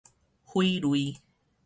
[0.45, 1.21] 匪類